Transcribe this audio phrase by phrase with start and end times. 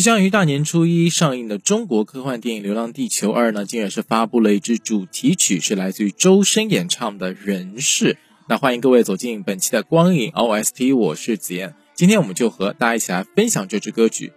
[0.00, 8.14] 即将于大年初一上映的中国科幻电影《流浪地球二》呢，竟然是发布了一支主题曲，是来自于周深演唱的《人世》。
[8.48, 11.74] 那欢迎各位走进本期的光影 OST，我是子妍。
[11.94, 14.32] 今天我们就和大家一起来分享这支歌曲。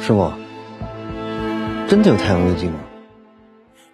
[0.00, 0.32] 师傅，
[1.88, 2.78] 真的有太阳日记吗？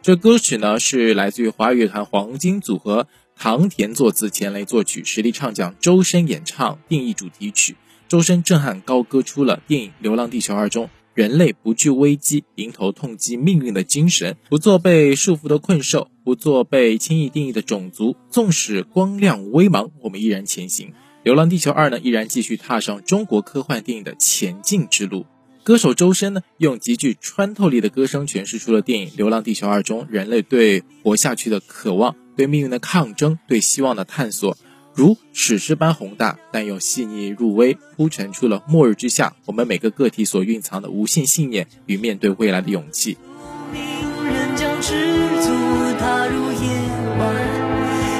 [0.02, 7.74] 这歌曲呢是来自于华语乐坛黄金组合唐田作词，钱雷作曲，实力唱将周深演唱，定义主题曲。
[8.12, 18.14] 周深震撼高歌出了电影《流浪地球二》中人类不惧危机、迎头痛击命运的精神，不做被束缚的困兽，不做被轻易定义的种族。
[18.28, 20.88] 纵使光亮微茫，我们依然前行。
[21.22, 25.24] 《流浪地球二》呢，依然继续踏上中国科幻电影的前进之路。
[25.62, 34.58] 歌手周深呢，用极具穿透力的歌声诠释出了电影《流浪地球二》中人类对活下去的渴望、对命运的抗争、对希望的探索。
[34.94, 43.16] 如史诗般宏大，但又细腻入微，铺陈出了末日之下我们每个个体所蕴藏的无限信念与面对未来的勇气。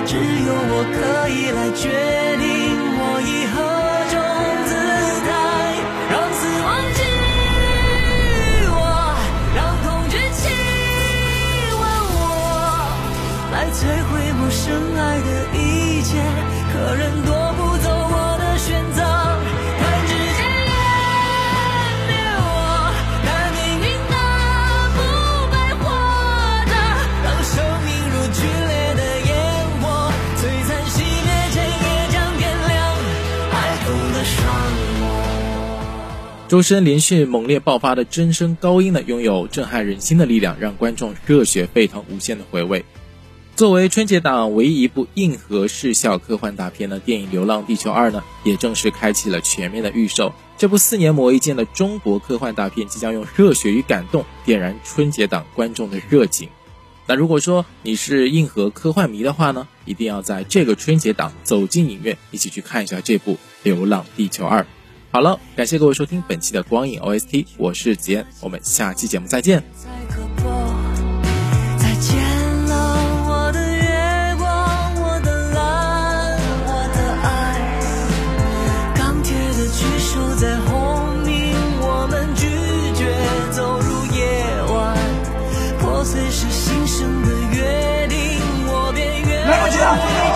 [0.05, 0.21] 只有
[0.55, 1.89] 我可以来决
[2.37, 2.62] 定
[16.95, 19.03] 人夺不走我的选择。
[19.03, 20.71] 弹指间湮
[22.09, 22.45] 灭我，
[23.25, 24.13] 但命运它
[24.95, 24.99] 不
[25.51, 25.85] 白活
[26.69, 26.73] 着。
[27.25, 27.55] 让生
[27.85, 29.31] 命如剧烈的烟
[29.81, 29.85] 火，
[30.37, 32.71] 璀璨熄灭前也将点亮
[33.51, 33.55] 爱
[33.85, 34.41] 痛的伤。
[36.49, 42.85] 周深连续猛烈爆发的真声高音呢，拥有震撼人心的力量，让观众热血沸腾，无限的回味。
[43.63, 50.35] 作为春节档唯一一部硬核视效科幻大片的电影《流浪地球二》呢，也正式开启了全面的预售。
[50.59, 56.49] 这部四年磨一剑的中国科幻大片，即将用热血与感动点燃春节档观众的热情。
[57.07, 64.63] 那如果说你是硬核科幻迷的话呢，一定要在这个春节档走进影院，一起去看一下这部《流浪地球二》。
[65.13, 69.63] 好了，感谢各位收听本期的光影 OST，我是子嫣，我们下期节目再见。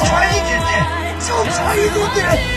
[0.06, 2.56] 差一点点，就差一点点。